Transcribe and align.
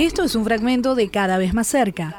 Esto 0.00 0.22
es 0.22 0.34
un 0.34 0.46
fragmento 0.46 0.94
de 0.94 1.10
Cada 1.10 1.36
vez 1.36 1.52
más 1.52 1.66
cerca. 1.66 2.16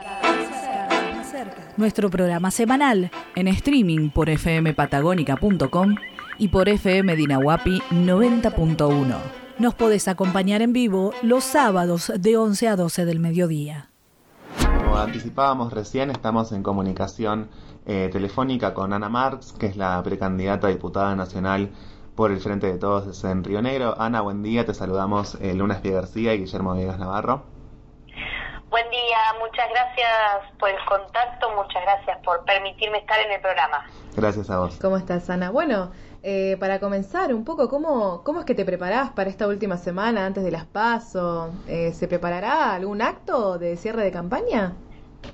Nuestro 1.77 2.11
programa 2.11 2.51
semanal 2.51 3.09
en 3.35 3.47
streaming 3.47 4.11
por 4.11 4.29
fmpatagónica.com 4.29 5.95
y 6.37 6.49
por 6.49 6.69
FM 6.69 7.15
Dinahuapi 7.15 7.81
90.1. 7.89 9.15
Nos 9.57 9.73
podés 9.73 10.07
acompañar 10.07 10.61
en 10.61 10.73
vivo 10.73 11.11
los 11.23 11.43
sábados 11.43 12.13
de 12.19 12.37
11 12.37 12.67
a 12.67 12.75
12 12.75 13.05
del 13.05 13.19
mediodía. 13.19 13.89
Como 14.77 14.99
anticipábamos 14.99 15.73
recién, 15.73 16.11
estamos 16.11 16.51
en 16.51 16.61
comunicación 16.61 17.49
eh, 17.87 18.11
telefónica 18.13 18.75
con 18.75 18.93
Ana 18.93 19.09
Marx, 19.09 19.53
que 19.53 19.65
es 19.65 19.75
la 19.75 20.03
precandidata 20.03 20.67
a 20.67 20.69
diputada 20.69 21.15
nacional 21.15 21.71
por 22.13 22.29
el 22.29 22.41
Frente 22.41 22.67
de 22.67 22.77
Todos 22.77 23.23
en 23.23 23.43
Río 23.43 23.63
Negro. 23.63 23.99
Ana, 23.99 24.21
buen 24.21 24.43
día, 24.43 24.67
te 24.67 24.75
saludamos 24.75 25.35
eh, 25.41 25.55
Luna 25.55 25.81
García 25.83 26.35
y 26.35 26.41
Guillermo 26.41 26.75
Viegas 26.75 26.99
Navarro. 26.99 27.59
Buen 28.71 28.89
día, 28.89 29.17
muchas 29.37 29.69
gracias 29.69 30.53
por 30.57 30.69
el 30.69 30.85
contacto, 30.85 31.51
muchas 31.57 31.83
gracias 31.83 32.17
por 32.23 32.45
permitirme 32.45 32.99
estar 32.99 33.19
en 33.19 33.33
el 33.33 33.41
programa. 33.41 33.85
Gracias 34.15 34.49
a 34.49 34.59
vos. 34.59 34.79
¿Cómo 34.79 34.95
estás, 34.95 35.29
Ana? 35.29 35.51
Bueno, 35.51 35.91
eh, 36.23 36.55
para 36.57 36.79
comenzar 36.79 37.33
un 37.33 37.43
poco, 37.43 37.67
¿cómo, 37.67 38.23
¿cómo 38.23 38.39
es 38.39 38.45
que 38.45 38.55
te 38.55 38.63
preparás 38.63 39.09
para 39.09 39.29
esta 39.29 39.45
última 39.45 39.75
semana 39.75 40.25
antes 40.25 40.45
de 40.45 40.51
las 40.51 40.63
PASO? 40.63 41.51
Eh, 41.67 41.91
¿Se 41.91 42.07
preparará 42.07 42.73
algún 42.73 43.01
acto 43.01 43.57
de 43.57 43.75
cierre 43.75 44.05
de 44.05 44.11
campaña? 44.13 44.71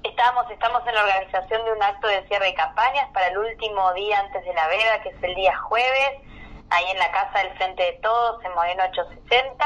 Estamos, 0.03 0.49
estamos 0.49 0.81
en 0.87 0.95
la 0.95 1.01
organización 1.03 1.63
de 1.63 1.73
un 1.73 1.83
acto 1.83 2.07
de 2.07 2.27
cierre 2.27 2.47
de 2.47 2.55
campañas 2.55 3.07
para 3.13 3.27
el 3.27 3.37
último 3.37 3.93
día 3.93 4.19
antes 4.19 4.43
de 4.43 4.53
la 4.55 4.67
veda, 4.67 5.03
que 5.03 5.09
es 5.09 5.23
el 5.23 5.35
día 5.35 5.55
jueves 5.59 6.27
ahí 6.69 6.85
en 6.91 6.97
la 6.97 7.11
Casa 7.11 7.39
del 7.39 7.55
Frente 7.57 7.83
de 7.83 7.93
Todos, 8.01 8.43
en 8.43 8.53
Moreno 8.53 8.83
860, 8.91 9.65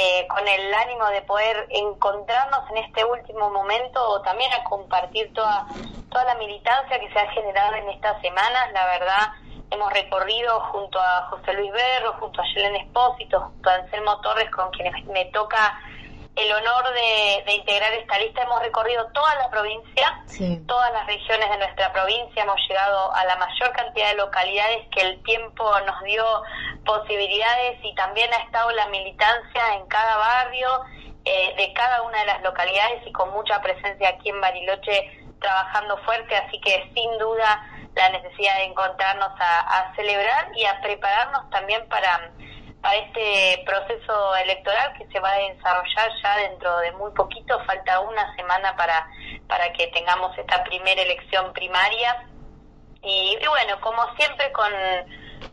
eh, 0.00 0.28
con 0.28 0.46
el 0.46 0.72
ánimo 0.72 1.06
de 1.08 1.22
poder 1.22 1.66
encontrarnos 1.70 2.70
en 2.70 2.76
este 2.76 3.04
último 3.04 3.50
momento 3.50 4.00
o 4.00 4.22
también 4.22 4.48
a 4.52 4.62
compartir 4.62 5.32
toda, 5.34 5.66
toda 6.08 6.24
la 6.24 6.36
militancia 6.36 7.00
que 7.00 7.12
se 7.12 7.18
ha 7.18 7.28
generado 7.32 7.74
en 7.74 7.88
estas 7.88 8.20
semanas. 8.22 8.70
La 8.72 8.86
verdad, 8.86 9.32
hemos 9.72 9.92
recorrido 9.92 10.60
junto 10.70 11.00
a 11.00 11.26
José 11.30 11.52
Luis 11.54 11.72
Berro, 11.72 12.12
junto 12.20 12.40
a 12.40 12.44
Yelen 12.44 12.76
Espósito, 12.76 13.40
junto 13.40 13.70
a 13.70 13.74
Anselmo 13.74 14.20
Torres, 14.20 14.48
con 14.52 14.70
quienes 14.70 15.04
me 15.06 15.24
toca 15.32 15.80
el 16.38 16.52
honor 16.52 16.84
de, 16.94 17.52
integrar 17.52 17.92
esta 17.94 18.18
lista. 18.18 18.42
Hemos 18.42 18.62
recorrido 18.62 19.06
toda 19.12 19.34
la 19.36 19.50
provincia, 19.50 20.24
todas 20.66 20.92
las 20.92 21.06
regiones 21.06 21.50
de 21.50 21.58
nuestra 21.58 21.92
provincia, 21.92 22.42
hemos 22.42 22.60
llegado 22.68 23.12
a 23.12 23.24
la 23.24 23.36
mayor 23.36 23.72
cantidad 23.72 24.10
de 24.10 24.16
localidades 24.16 24.86
que 24.92 25.00
el 25.00 25.22
tiempo 25.24 25.64
nos 25.80 26.02
dio 26.04 26.24
posibilidades 26.84 27.78
y 27.82 27.94
también 27.96 28.32
ha 28.32 28.44
estado 28.44 28.70
la 28.72 28.86
militancia 28.88 29.74
en 29.74 29.86
cada 29.86 30.16
barrio 30.16 30.68
eh, 31.24 31.54
de 31.56 31.72
cada 31.72 32.02
una 32.02 32.20
de 32.20 32.26
las 32.26 32.42
localidades 32.42 33.04
y 33.04 33.12
con 33.12 33.30
mucha 33.30 33.60
presencia 33.60 34.10
aquí 34.10 34.28
en 34.28 34.40
Bariloche 34.40 35.10
trabajando 35.40 35.98
fuerte, 35.98 36.36
así 36.36 36.60
que 36.60 36.90
sin 36.94 37.18
duda 37.18 37.64
la 37.94 38.08
necesidad 38.10 38.56
de 38.58 38.64
encontrarnos 38.64 39.30
a 39.40 39.92
celebrar 39.96 40.50
y 40.54 40.64
a 40.64 40.80
prepararnos 40.80 41.50
también 41.50 41.88
para 41.88 42.30
a 42.82 42.94
este 42.94 43.62
proceso 43.66 44.36
electoral 44.36 44.94
que 44.96 45.06
se 45.08 45.20
va 45.20 45.32
a 45.32 45.38
desarrollar 45.38 46.10
ya 46.22 46.36
dentro 46.36 46.78
de 46.78 46.92
muy 46.92 47.10
poquito, 47.12 47.58
falta 47.64 48.00
una 48.00 48.34
semana 48.36 48.76
para, 48.76 49.06
para 49.48 49.72
que 49.72 49.88
tengamos 49.88 50.36
esta 50.38 50.62
primera 50.64 51.02
elección 51.02 51.52
primaria. 51.52 52.24
Y, 53.02 53.36
bueno, 53.46 53.80
como 53.80 54.02
siempre 54.16 54.52
con, 54.52 54.72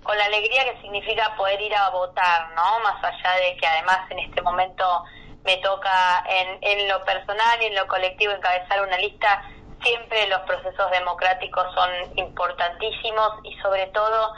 con 0.03 0.17
la 0.17 0.25
alegría 0.25 0.65
que 0.65 0.81
significa 0.81 1.35
poder 1.35 1.59
ir 1.61 1.75
a 1.75 1.89
votar, 1.89 2.49
¿no? 2.55 2.79
Más 2.79 3.03
allá 3.03 3.35
de 3.41 3.57
que 3.57 3.67
además 3.67 3.99
en 4.09 4.19
este 4.19 4.41
momento 4.41 5.03
me 5.43 5.57
toca 5.57 6.23
en, 6.27 6.57
en 6.61 6.87
lo 6.87 7.03
personal 7.05 7.61
y 7.61 7.65
en 7.65 7.75
lo 7.75 7.87
colectivo 7.87 8.33
encabezar 8.33 8.81
una 8.81 8.97
lista, 8.97 9.43
siempre 9.83 10.27
los 10.27 10.41
procesos 10.41 10.91
democráticos 10.91 11.65
son 11.73 11.89
importantísimos 12.17 13.31
y 13.43 13.55
sobre 13.57 13.87
todo 13.87 14.33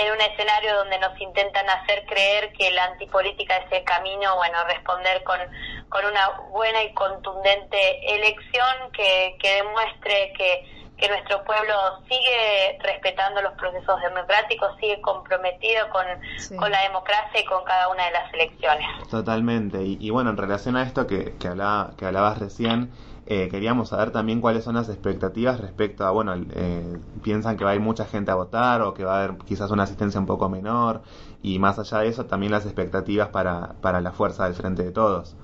en 0.00 0.12
un 0.12 0.20
escenario 0.20 0.76
donde 0.76 0.98
nos 0.98 1.20
intentan 1.20 1.68
hacer 1.68 2.04
creer 2.06 2.52
que 2.52 2.70
la 2.70 2.84
antipolítica 2.84 3.56
es 3.58 3.72
el 3.72 3.84
camino, 3.84 4.34
bueno, 4.36 4.56
responder 4.66 5.22
con, 5.24 5.38
con 5.88 6.04
una 6.06 6.30
buena 6.50 6.82
y 6.82 6.92
contundente 6.94 8.14
elección 8.14 8.90
que, 8.92 9.36
que 9.38 9.56
demuestre 9.56 10.32
que, 10.36 10.64
que 10.96 11.08
nuestro 11.08 11.44
pueblo 11.44 11.74
sigue 12.08 12.78
respetando 12.80 13.42
los 13.42 13.52
procesos 13.54 14.00
democráticos, 14.00 14.76
sigue 14.80 15.00
comprometido 15.00 15.88
con, 15.90 16.04
con 16.58 16.70
la 16.70 16.82
democracia 16.82 17.40
y 17.40 17.44
con 17.44 17.64
cada 17.64 17.88
una 17.88 18.06
de 18.06 18.10
las 18.12 18.32
elecciones. 18.34 18.86
Totalmente. 19.10 19.82
Y, 19.82 19.98
y 20.00 20.10
bueno, 20.10 20.30
en 20.30 20.36
relación 20.36 20.76
a 20.76 20.82
esto 20.82 21.06
que, 21.06 21.36
que, 21.38 21.48
hablaba, 21.48 21.92
que 21.98 22.06
hablabas 22.06 22.38
recién, 22.38 22.90
eh, 23.26 23.48
queríamos 23.48 23.90
saber 23.90 24.10
también 24.10 24.40
cuáles 24.40 24.64
son 24.64 24.74
las 24.74 24.88
expectativas 24.88 25.60
respecto 25.60 26.04
a, 26.04 26.10
bueno, 26.10 26.34
eh, 26.34 26.96
piensan 27.20 27.56
que 27.56 27.64
va 27.64 27.70
a 27.70 27.74
ir 27.74 27.80
mucha 27.80 28.04
gente 28.04 28.30
a 28.30 28.34
votar 28.34 28.82
o 28.82 28.94
que 28.94 29.04
va 29.04 29.16
a 29.20 29.24
haber 29.24 29.38
quizás 29.46 29.70
una 29.70 29.84
asistencia 29.84 30.20
un 30.20 30.26
poco 30.26 30.48
menor 30.48 31.02
y 31.42 31.58
más 31.58 31.78
allá 31.78 31.98
de 31.98 32.08
eso 32.08 32.26
también 32.26 32.52
las 32.52 32.64
expectativas 32.64 33.28
para, 33.28 33.74
para 33.80 34.00
la 34.00 34.12
fuerza 34.12 34.44
del 34.44 34.54
frente 34.54 34.82
de 34.82 34.92
todos. 34.92 35.36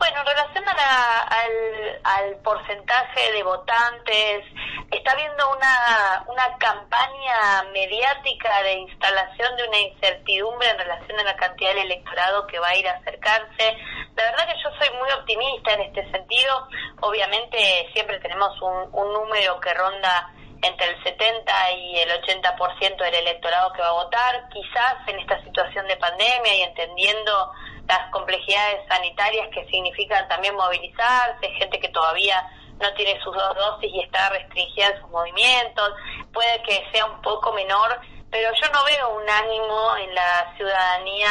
Bueno, 0.00 0.20
en 0.20 0.26
relación 0.26 0.64
al, 0.66 2.00
al 2.04 2.36
porcentaje 2.36 3.32
de 3.32 3.42
votantes, 3.42 4.46
está 4.90 5.12
habiendo 5.12 5.50
una, 5.50 6.24
una 6.26 6.56
campaña 6.58 7.64
mediática 7.72 8.62
de 8.62 8.72
instalación 8.78 9.56
de 9.56 9.68
una 9.68 9.78
incertidumbre 9.78 10.70
en 10.70 10.78
relación 10.78 11.20
a 11.20 11.24
la 11.24 11.36
cantidad 11.36 11.74
del 11.74 11.84
electorado 11.84 12.46
que 12.46 12.58
va 12.58 12.68
a 12.68 12.76
ir 12.76 12.88
a 12.88 12.92
acercarse. 12.92 13.76
La 14.16 14.24
verdad 14.30 14.46
que 14.46 14.62
yo 14.62 14.70
soy 14.78 14.98
muy 14.98 15.10
optimista 15.12 15.74
en 15.74 15.82
este 15.82 16.10
sentido. 16.10 16.66
Obviamente 17.02 17.88
siempre 17.92 18.18
tenemos 18.20 18.60
un, 18.62 18.88
un 18.92 19.12
número 19.12 19.60
que 19.60 19.74
ronda 19.74 20.32
entre 20.62 20.86
el 20.88 21.02
70 21.02 21.72
y 21.72 21.98
el 21.98 22.10
80% 22.22 22.96
del 22.96 23.14
electorado 23.14 23.72
que 23.72 23.82
va 23.82 23.88
a 23.88 24.04
votar. 24.04 24.48
Quizás 24.52 24.96
en 25.06 25.18
esta 25.18 25.42
situación 25.44 25.86
de 25.86 25.96
pandemia 25.96 26.54
y 26.54 26.62
entendiendo 26.62 27.52
las 27.86 28.10
complejidades 28.10 28.86
sanitarias 28.88 29.48
que 29.52 29.64
significan 29.66 30.28
también 30.28 30.54
movilizarse, 30.54 31.50
gente 31.58 31.80
que 31.80 31.88
todavía 31.88 32.48
no 32.78 32.92
tiene 32.94 33.20
sus 33.22 33.34
dos 33.34 33.54
dosis 33.56 33.90
y 33.92 34.00
está 34.00 34.30
restringida 34.30 34.88
en 34.88 35.00
sus 35.00 35.10
movimientos, 35.10 35.92
puede 36.32 36.62
que 36.62 36.86
sea 36.92 37.04
un 37.04 37.20
poco 37.20 37.52
menor, 37.52 38.00
pero 38.30 38.50
yo 38.54 38.72
no 38.72 38.84
veo 38.84 39.16
un 39.16 39.28
ánimo 39.28 39.96
en 39.96 40.14
la 40.14 40.54
ciudadanía 40.56 41.30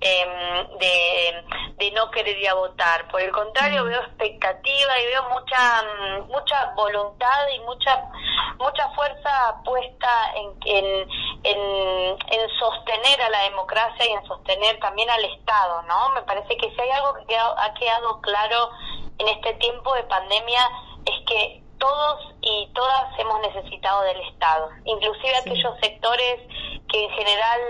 eh, 0.00 0.66
de, 0.78 1.44
de, 1.76 1.90
no 1.92 2.10
querer 2.10 2.36
ir 2.38 2.48
a 2.48 2.54
votar. 2.54 3.08
Por 3.08 3.20
el 3.20 3.30
contrario, 3.32 3.84
mm. 3.84 3.88
veo 3.88 4.00
expectativa 4.00 4.98
y 4.98 5.06
veo 5.06 5.28
mucha 5.28 5.82
mm, 5.82 6.26
mucha 6.28 6.72
voluntad 6.74 7.48
y 7.54 7.60
mucha 7.60 8.10
mucha 8.58 8.88
fuerza 8.90 9.60
puesta 9.64 10.32
en, 10.36 10.50
en, 10.64 11.08
en, 11.44 12.18
en, 12.28 12.48
sostener 12.58 13.20
a 13.22 13.30
la 13.30 13.42
democracia 13.42 14.06
y 14.06 14.12
en 14.12 14.24
sostener 14.26 14.78
también 14.80 15.08
al 15.10 15.24
Estado, 15.24 15.82
¿no? 15.82 16.10
Me 16.10 16.22
parece 16.22 16.56
que 16.56 16.70
si 16.70 16.80
hay 16.80 16.90
algo 16.90 17.14
que 17.26 17.36
ha 17.36 17.74
quedado 17.74 18.20
claro 18.20 18.70
en 19.18 19.28
este 19.28 19.54
tiempo 19.54 19.94
de 19.94 20.02
pandemia 20.04 20.60
es 21.04 21.26
que 21.26 21.62
todos 21.78 22.34
y 22.42 22.68
todas 22.74 23.18
hemos 23.18 23.40
necesitado 23.40 24.02
del 24.02 24.20
Estado, 24.20 24.68
inclusive 24.84 25.36
aquellos 25.36 25.74
sectores 25.80 26.40
que 26.88 27.04
en 27.04 27.10
general 27.10 27.60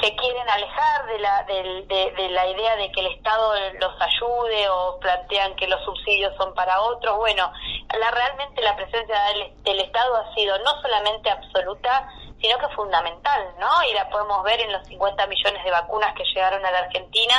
se 0.00 0.16
quieren 0.16 0.48
alejar 0.48 1.06
de 1.06 1.18
la, 1.18 1.42
de, 1.44 2.28
la 2.30 2.46
idea 2.46 2.76
de 2.76 2.92
que 2.92 3.00
el 3.00 3.06
Estado 3.06 3.54
los 3.80 4.00
ayude 4.00 4.68
o 4.68 4.98
plantean 5.00 5.56
que 5.56 5.66
los 5.66 5.82
subsidios 5.84 6.34
son 6.36 6.54
para 6.54 6.80
otros. 6.82 7.16
Bueno, 7.16 7.52
la, 7.98 8.10
realmente 8.10 8.62
la 8.62 8.76
presencia 8.76 9.20
del, 9.24 9.62
del 9.62 9.80
Estado 9.80 10.16
ha 10.16 10.34
sido 10.34 10.58
no 10.58 10.80
solamente 10.82 11.30
absoluta, 11.30 12.08
sino 12.40 12.58
que 12.58 12.68
fundamental, 12.74 13.54
¿no? 13.58 13.68
Y 13.90 13.94
la 13.94 14.08
podemos 14.10 14.42
ver 14.42 14.60
en 14.60 14.72
los 14.72 14.86
50 14.86 15.26
millones 15.26 15.64
de 15.64 15.70
vacunas 15.70 16.14
que 16.14 16.24
llegaron 16.24 16.64
a 16.64 16.70
la 16.70 16.80
Argentina, 16.80 17.34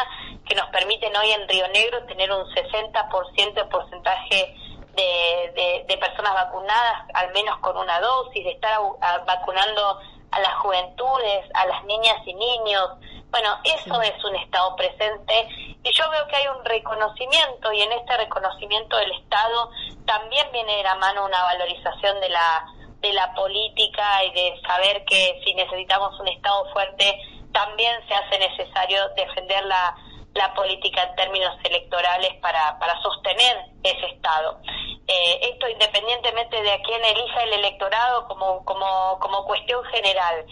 que 0.48 0.56
nos 0.56 0.68
permiten 0.70 1.16
hoy 1.16 1.32
en 1.32 1.48
Río 1.48 1.68
Negro 1.70 2.06
tener 2.06 2.32
un 2.32 2.46
60% 2.54 3.54
de 3.54 3.66
porcentaje 3.66 4.56
de, 4.96 5.86
de, 5.88 5.98
personas 5.98 6.34
vacunadas, 6.34 7.04
al 7.14 7.32
menos 7.34 7.60
con 7.60 7.78
una 7.78 8.00
dosis, 8.00 8.44
de 8.44 8.52
estar 8.52 8.80
vacunando 9.26 10.00
a 10.36 10.40
las 10.42 10.54
juventudes, 10.56 11.50
a 11.54 11.66
las 11.66 11.84
niñas 11.86 12.18
y 12.26 12.34
niños. 12.34 12.90
Bueno, 13.32 13.58
eso 13.64 14.02
es 14.02 14.24
un 14.24 14.36
Estado 14.36 14.76
presente 14.76 15.48
y 15.84 15.92
yo 15.94 16.10
veo 16.10 16.28
que 16.28 16.36
hay 16.36 16.48
un 16.48 16.64
reconocimiento 16.66 17.72
y 17.72 17.82
en 17.82 17.92
este 17.94 18.18
reconocimiento 18.18 18.98
del 18.98 19.12
Estado 19.14 19.72
también 20.06 20.46
viene 20.52 20.78
de 20.78 20.84
la 20.84 20.96
mano 20.96 21.26
una 21.26 21.42
valorización 21.44 22.20
de 22.20 22.30
la 22.30 22.66
de 23.02 23.14
la 23.14 23.34
política 23.36 24.24
y 24.26 24.32
de 24.34 24.62
saber 24.68 25.06
que 25.06 25.40
si 25.46 25.54
necesitamos 25.54 26.20
un 26.20 26.28
Estado 26.28 26.66
fuerte 26.74 27.20
también 27.52 27.96
se 28.08 28.14
hace 28.14 28.40
necesario 28.40 29.08
defender 29.16 29.64
la, 29.66 29.96
la 30.36 30.54
política 30.54 31.02
en 31.04 31.16
términos 31.16 31.56
electorales 31.64 32.34
para, 32.42 32.78
para 32.78 33.02
sostener 33.02 33.66
ese 33.84 34.06
Estado. 34.08 34.60
Eh, 35.08 35.40
esto 35.54 35.68
independientemente 35.70 36.62
de 36.62 36.72
a 36.74 36.82
quién 36.82 37.04
elija 37.04 37.44
el 37.44 37.54
electorado 37.54 38.28
como, 38.28 38.64
como, 38.66 39.18
como 39.20 39.46
cuestión 39.46 39.84
general. 39.86 40.46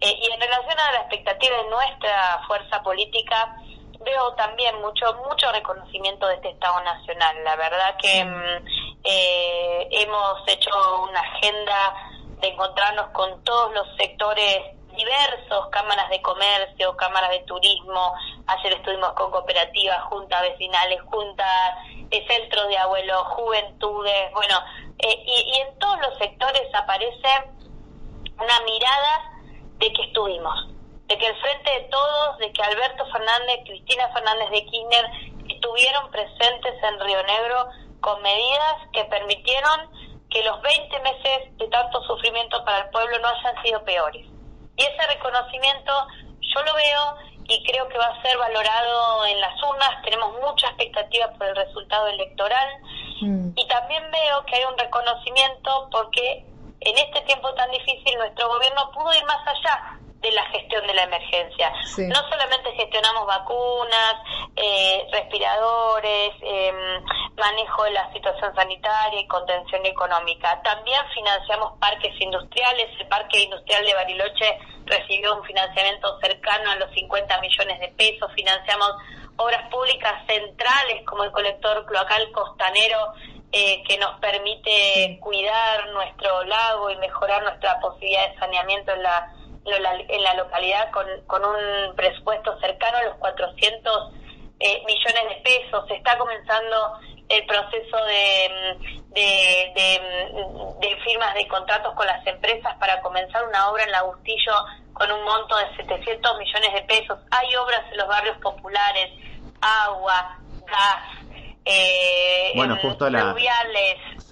Eh, 0.00 0.18
y 0.20 0.32
en 0.32 0.40
relación 0.40 0.78
a 0.78 0.92
la 0.92 0.98
expectativa 0.98 1.56
de 1.56 1.70
nuestra 1.70 2.42
fuerza 2.46 2.82
política, 2.82 3.56
veo 4.00 4.34
también 4.34 4.80
mucho 4.80 5.06
mucho 5.28 5.50
reconocimiento 5.52 6.26
de 6.26 6.34
este 6.34 6.50
Estado 6.50 6.80
Nacional. 6.82 7.44
La 7.44 7.56
verdad 7.56 7.96
que 8.00 8.24
mm, 8.24 8.66
eh, 9.04 9.88
hemos 9.90 10.48
hecho 10.48 10.70
una 11.02 11.20
agenda 11.20 11.94
de 12.40 12.48
encontrarnos 12.48 13.08
con 13.10 13.42
todos 13.44 13.72
los 13.74 13.86
sectores 13.96 14.77
diversos, 14.98 15.68
cámaras 15.70 16.10
de 16.10 16.20
comercio, 16.20 16.96
cámaras 16.96 17.30
de 17.30 17.40
turismo, 17.44 18.12
ayer 18.46 18.72
estuvimos 18.72 19.12
con 19.12 19.30
cooperativas, 19.30 20.02
juntas 20.04 20.42
vecinales, 20.42 21.00
juntas, 21.02 21.74
eh, 22.10 22.26
centros 22.28 22.68
de 22.68 22.76
abuelos, 22.76 23.22
juventudes, 23.28 24.32
bueno, 24.32 24.56
eh, 24.98 25.22
y, 25.24 25.56
y 25.56 25.60
en 25.60 25.78
todos 25.78 26.00
los 26.00 26.18
sectores 26.18 26.68
aparece 26.74 27.28
una 28.40 28.60
mirada 28.64 29.32
de 29.78 29.92
que 29.92 30.02
estuvimos, 30.02 30.68
de 31.06 31.16
que 31.16 31.26
el 31.26 31.36
frente 31.40 31.70
de 31.70 31.80
todos, 31.84 32.38
de 32.38 32.52
que 32.52 32.62
Alberto 32.62 33.06
Fernández, 33.06 33.60
Cristina 33.64 34.08
Fernández 34.12 34.50
de 34.50 34.64
Kirchner 34.66 35.10
estuvieron 35.48 36.10
presentes 36.10 36.74
en 36.82 37.00
Río 37.00 37.22
Negro 37.22 37.68
con 38.00 38.20
medidas 38.22 38.76
que 38.92 39.04
permitieron 39.04 39.90
que 40.30 40.42
los 40.42 40.60
20 40.60 41.00
meses 41.00 41.56
de 41.56 41.68
tanto 41.68 42.02
sufrimiento 42.02 42.64
para 42.64 42.84
el 42.84 42.90
pueblo 42.90 43.18
no 43.20 43.28
hayan 43.28 43.62
sido 43.62 43.82
peores. 43.84 44.27
Y 44.78 44.82
ese 44.82 45.06
reconocimiento 45.08 45.92
yo 46.40 46.62
lo 46.62 46.74
veo 46.74 47.16
y 47.48 47.64
creo 47.64 47.88
que 47.88 47.98
va 47.98 48.06
a 48.06 48.22
ser 48.22 48.36
valorado 48.38 49.26
en 49.26 49.40
las 49.40 49.62
urnas. 49.62 50.02
Tenemos 50.04 50.32
mucha 50.40 50.68
expectativa 50.68 51.30
por 51.32 51.48
el 51.48 51.56
resultado 51.56 52.06
electoral 52.08 52.68
mm. 53.20 53.50
y 53.56 53.68
también 53.68 54.10
veo 54.10 54.44
que 54.46 54.56
hay 54.56 54.64
un 54.64 54.78
reconocimiento 54.78 55.88
porque 55.90 56.44
en 56.80 56.98
este 56.98 57.20
tiempo 57.22 57.52
tan 57.54 57.70
difícil 57.70 58.16
nuestro 58.18 58.48
gobierno 58.48 58.90
pudo 58.92 59.12
ir 59.14 59.24
más 59.24 59.46
allá 59.46 59.98
de 60.20 60.32
la 60.32 60.44
gestión 60.46 60.86
de 60.86 60.94
la 60.94 61.04
emergencia. 61.04 61.72
No 61.98 62.28
solamente 62.28 62.72
gestionamos 62.72 63.26
vacunas, 63.26 64.14
eh, 64.56 65.06
respiradores, 65.12 66.32
em, 66.42 66.57
manejo 67.38 67.84
de 67.84 67.92
la 67.92 68.12
situación 68.12 68.54
sanitaria 68.54 69.20
y 69.20 69.26
contención 69.26 69.84
económica, 69.86 70.60
también 70.62 71.00
financiamos 71.14 71.78
parques 71.78 72.12
industriales. 72.20 72.88
El 72.98 73.08
parque 73.08 73.40
industrial 73.40 73.84
de 73.84 73.94
Bariloche 73.94 74.58
recibió 74.86 75.36
un 75.36 75.44
financiamiento 75.44 76.18
cercano 76.20 76.70
a 76.70 76.76
los 76.76 76.90
50 76.92 77.40
millones 77.40 77.80
de 77.80 77.88
pesos. 77.88 78.32
Financiamos 78.34 78.90
obras 79.36 79.68
públicas 79.70 80.14
centrales 80.26 81.04
como 81.06 81.24
el 81.24 81.32
colector 81.32 81.86
cloacal 81.86 82.30
costanero 82.32 83.12
eh, 83.52 83.82
que 83.84 83.96
nos 83.98 84.18
permite 84.20 85.18
cuidar 85.20 85.88
nuestro 85.90 86.44
lago 86.44 86.90
y 86.90 86.96
mejorar 86.96 87.42
nuestra 87.42 87.80
posibilidad 87.80 88.30
de 88.30 88.38
saneamiento 88.38 88.92
en 88.92 89.02
la 89.02 89.32
en 89.70 90.22
la 90.22 90.34
localidad 90.34 90.90
con, 90.92 91.06
con 91.26 91.44
un 91.44 91.94
presupuesto 91.94 92.58
cercano 92.60 92.98
a 92.98 93.02
los 93.04 93.16
400 93.16 94.12
eh, 94.60 94.82
millones 94.86 95.22
de 95.28 95.42
pesos. 95.42 95.86
Se 95.88 95.94
está 95.94 96.16
comenzando 96.18 96.98
el 97.28 97.46
proceso 97.46 97.96
de, 98.06 98.76
de, 99.10 99.72
de, 100.80 100.96
firmas 101.04 101.34
de 101.34 101.46
contratos 101.48 101.94
con 101.94 102.06
las 102.06 102.26
empresas 102.26 102.74
para 102.78 103.00
comenzar 103.00 103.46
una 103.46 103.70
obra 103.70 103.84
en 103.84 103.92
la 103.92 104.02
Bustillo 104.02 104.52
con 104.92 105.10
un 105.12 105.22
monto 105.24 105.56
de 105.56 105.76
700 105.76 106.38
millones 106.38 106.74
de 106.74 106.82
pesos. 106.82 107.18
Hay 107.30 107.54
obras 107.56 107.82
en 107.90 107.98
los 107.98 108.08
barrios 108.08 108.36
populares, 108.38 109.10
agua, 109.60 110.38
gas, 110.66 111.18
eh, 111.70 112.52
bueno, 112.54 112.78
justo 112.80 113.10
la... 113.10 113.34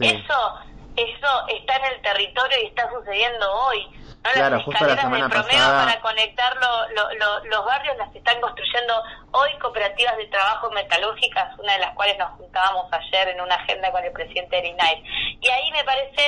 Eso, 0.00 0.54
eso 0.96 1.48
está 1.48 1.76
en 1.76 1.84
el 1.92 2.02
territorio 2.02 2.56
y 2.62 2.66
está 2.66 2.90
sucediendo 2.90 3.52
hoy 3.52 3.86
claro, 4.34 4.62
justo 4.62 4.86
la 4.86 5.00
semana 5.00 5.28
pasada... 5.28 5.86
para 5.86 6.00
conectar 6.00 6.56
los 6.56 7.64
barrios 7.64 7.96
las 7.96 8.14
están 8.14 8.40
construyendo 8.40 9.02
hoy 9.32 9.50
cooperativas 9.58 10.16
de 10.16 10.26
trabajo 10.26 10.70
metalúrgicas, 10.70 11.58
una 11.58 11.74
de 11.74 11.78
las 11.80 11.94
cuales 11.94 12.18
nos 12.18 12.30
juntábamos 12.32 12.92
ayer 12.92 13.28
en 13.28 13.40
una 13.40 13.54
agenda 13.54 13.90
con 13.92 14.04
el 14.04 14.12
presidente 14.12 14.60
de 14.62 14.68
INAI. 14.68 15.02
Y 15.40 15.48
ahí 15.48 15.70
me 15.72 15.84
parece 15.84 16.22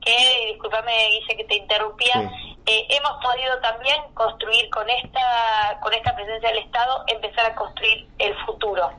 que, 0.00 0.46
discúlpame 0.52 0.92
Guille 1.08 1.36
que 1.36 1.44
te 1.44 1.56
interrumpía, 1.56 2.30
eh, 2.66 2.86
hemos 2.90 3.12
podido 3.22 3.58
también 3.60 4.00
construir 4.14 4.70
con 4.70 4.88
esta, 4.88 5.78
con 5.82 5.92
esta 5.92 6.14
presencia 6.14 6.48
del 6.50 6.58
Estado, 6.58 7.04
empezar 7.08 7.46
a 7.46 7.54
construir 7.54 8.06
el 8.18 8.34
futuro. 8.44 8.92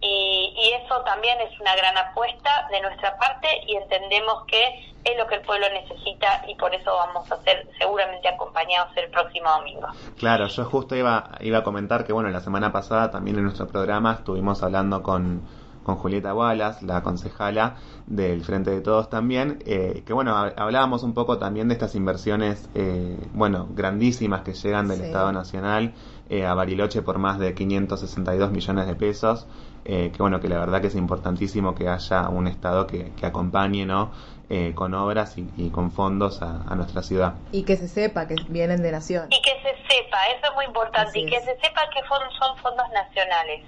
Y, 0.00 0.52
y 0.56 0.72
eso 0.74 1.00
también 1.02 1.40
es 1.40 1.58
una 1.58 1.74
gran 1.76 1.96
apuesta 1.96 2.68
de 2.70 2.80
nuestra 2.80 3.16
parte 3.16 3.48
y 3.66 3.76
entendemos 3.76 4.44
que 4.46 4.95
es 5.06 5.16
lo 5.16 5.26
que 5.26 5.36
el 5.36 5.42
pueblo 5.42 5.66
necesita 5.72 6.42
y 6.48 6.54
por 6.56 6.74
eso 6.74 6.90
vamos 6.92 7.30
a 7.30 7.36
ser 7.44 7.68
seguramente 7.78 8.28
acompañados 8.28 8.88
el 8.96 9.08
próximo 9.10 9.48
domingo. 9.50 9.86
Claro, 10.18 10.48
yo 10.48 10.64
justo 10.64 10.96
iba, 10.96 11.30
iba 11.40 11.58
a 11.58 11.62
comentar 11.62 12.04
que 12.04 12.12
bueno, 12.12 12.28
la 12.30 12.40
semana 12.40 12.72
pasada 12.72 13.10
también 13.10 13.36
en 13.36 13.44
nuestro 13.44 13.68
programa 13.68 14.14
estuvimos 14.14 14.62
hablando 14.64 15.02
con, 15.02 15.42
con 15.86 15.94
Julieta 15.94 16.34
Wallace, 16.34 16.84
la 16.84 17.00
concejala 17.04 17.76
del 18.08 18.42
Frente 18.42 18.72
de 18.72 18.80
Todos 18.80 19.08
también, 19.08 19.62
eh, 19.66 20.02
que 20.04 20.12
bueno, 20.12 20.34
hablábamos 20.34 21.04
un 21.04 21.14
poco 21.14 21.38
también 21.38 21.68
de 21.68 21.74
estas 21.74 21.94
inversiones, 21.94 22.68
eh, 22.74 23.16
bueno, 23.34 23.68
grandísimas 23.72 24.42
que 24.42 24.52
llegan 24.52 24.88
del 24.88 25.02
Estado 25.02 25.30
Nacional 25.30 25.94
eh, 26.28 26.44
a 26.44 26.54
Bariloche 26.54 27.02
por 27.02 27.18
más 27.18 27.38
de 27.38 27.54
562 27.54 28.50
millones 28.50 28.88
de 28.88 28.96
pesos, 28.96 29.46
que 29.84 30.16
bueno, 30.18 30.40
que 30.40 30.48
la 30.48 30.58
verdad 30.58 30.80
que 30.80 30.88
es 30.88 30.96
importantísimo 30.96 31.76
que 31.76 31.88
haya 31.88 32.28
un 32.28 32.48
Estado 32.48 32.88
que, 32.88 33.12
que 33.14 33.24
acompañe, 33.24 33.86
¿no? 33.86 34.10
Eh, 34.48 34.74
con 34.76 34.94
obras 34.94 35.34
y, 35.38 35.70
con 35.70 35.90
fondos 35.90 36.40
a, 36.40 36.72
nuestra 36.76 37.02
ciudad. 37.02 37.34
Y 37.50 37.64
que 37.64 37.76
se 37.76 37.88
sepa 37.88 38.28
que 38.28 38.36
vienen 38.48 38.80
de 38.80 38.92
nación. 38.92 39.26
Y 39.28 39.42
que 39.42 39.55
se 39.66 39.76
sepa, 39.88 40.26
eso 40.28 40.46
es 40.46 40.54
muy 40.54 40.64
importante, 40.64 41.18
y 41.18 41.26
que 41.26 41.40
se 41.40 41.58
sepa 41.58 41.88
que 41.90 42.00
son 42.06 42.56
fondos 42.58 42.88
nacionales. 42.90 43.64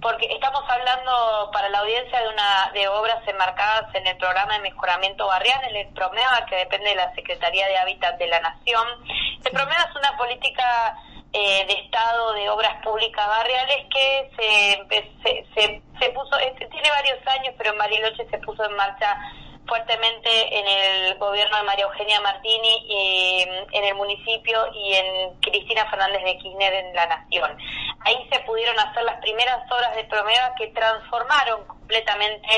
Porque 0.00 0.26
estamos 0.30 0.62
hablando 0.68 1.50
para 1.52 1.68
la 1.68 1.80
audiencia 1.80 2.20
de 2.20 2.28
una 2.28 2.70
de 2.72 2.88
obras 2.88 3.26
enmarcadas 3.26 3.94
en 3.94 4.06
el 4.06 4.16
programa 4.16 4.54
de 4.54 4.60
mejoramiento 4.60 5.26
barrial, 5.26 5.76
el 5.76 5.88
PROMEVA, 5.92 6.46
que 6.48 6.56
depende 6.56 6.90
de 6.90 6.96
la 6.96 7.14
Secretaría 7.14 7.66
de 7.68 7.76
Hábitat 7.76 8.18
de 8.18 8.26
la 8.26 8.40
Nación. 8.40 8.86
El 9.44 9.52
PROMEVA 9.52 9.88
es 9.90 9.96
una 9.96 10.16
política 10.16 10.96
eh, 11.32 11.66
de 11.66 11.74
Estado 11.84 12.32
de 12.32 12.48
Obras 12.48 12.82
Públicas 12.82 13.26
Barriales 13.26 13.86
que 13.92 14.30
se, 14.36 15.44
se, 15.54 15.82
se, 16.00 16.10
puso, 16.10 16.38
este, 16.38 16.66
tiene 16.66 16.88
varios 16.90 17.18
años, 17.26 17.54
pero 17.58 17.72
en 17.72 17.78
Bariloche 17.78 18.26
se 18.30 18.38
puso 18.38 18.64
en 18.64 18.74
marcha 18.76 19.14
fuertemente 19.68 20.58
en 20.58 20.66
el 20.66 21.18
gobierno 21.18 21.58
de 21.58 21.62
María 21.62 21.84
Eugenia 21.84 22.20
Martini 22.20 22.86
mm, 22.88 23.74
en 23.74 23.84
el 23.84 23.94
municipio 23.94 24.66
y 24.74 24.94
en 24.94 25.40
Cristina 25.40 25.88
Fernández 25.90 26.24
de 26.24 26.38
Kirchner 26.38 26.72
en 26.72 26.94
la 26.94 27.06
Nación. 27.06 27.56
Ahí 28.00 28.28
se 28.32 28.40
pudieron 28.40 28.78
hacer 28.78 29.04
las 29.04 29.20
primeras 29.20 29.70
obras 29.70 29.94
de 29.94 30.04
Promeva 30.04 30.54
que 30.56 30.68
transformaron 30.68 31.66
completamente, 31.66 32.48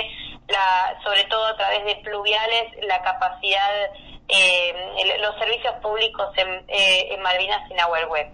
la, 0.48 0.98
sobre 1.02 1.24
todo 1.24 1.46
a 1.46 1.56
través 1.56 1.84
de 1.84 1.96
pluviales, 1.96 2.72
la 2.82 3.02
capacidad, 3.02 3.90
eh, 4.28 5.18
los 5.18 5.36
servicios 5.38 5.74
públicos 5.82 6.30
en, 6.36 6.64
eh, 6.68 7.08
en 7.10 7.20
Malvinas 7.22 7.68
y 7.70 7.74
Nahuelhue. 7.74 8.32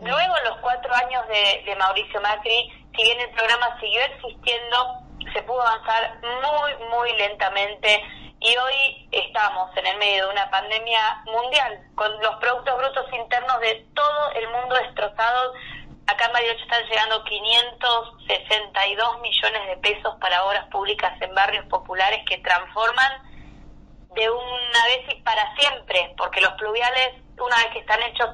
Luego, 0.00 0.34
los 0.44 0.58
cuatro 0.60 0.94
años 0.94 1.26
de, 1.28 1.62
de 1.64 1.76
Mauricio 1.76 2.20
Macri, 2.20 2.70
si 2.96 3.02
bien 3.02 3.20
el 3.20 3.30
programa 3.30 3.78
siguió 3.80 4.00
existiendo, 4.02 5.05
se 5.32 5.42
pudo 5.42 5.62
avanzar 5.62 6.20
muy, 6.22 6.74
muy 6.90 7.12
lentamente 7.16 8.02
y 8.40 8.56
hoy 8.56 9.08
estamos 9.10 9.74
en 9.76 9.86
el 9.86 9.96
medio 9.98 10.26
de 10.26 10.32
una 10.32 10.50
pandemia 10.50 11.22
mundial 11.24 11.80
con 11.94 12.12
los 12.20 12.36
productos 12.36 12.76
brutos 12.76 13.06
internos 13.12 13.60
de 13.60 13.86
todo 13.94 14.30
el 14.32 14.48
mundo 14.50 14.74
destrozados. 14.76 15.56
Acá 16.06 16.26
en 16.26 16.32
Bariloche 16.32 16.62
están 16.62 16.84
llegando 16.84 17.24
562 17.24 19.20
millones 19.20 19.66
de 19.66 19.76
pesos 19.78 20.14
para 20.20 20.44
obras 20.44 20.66
públicas 20.66 21.12
en 21.20 21.34
barrios 21.34 21.64
populares 21.66 22.20
que 22.28 22.38
transforman 22.38 23.22
de 24.14 24.30
una 24.30 24.84
vez 24.86 25.08
y 25.08 25.20
para 25.22 25.54
siempre, 25.56 26.14
porque 26.16 26.40
los 26.40 26.52
pluviales, 26.52 27.14
una 27.44 27.56
vez 27.56 27.66
que 27.72 27.78
están 27.80 28.02
hechos, 28.02 28.30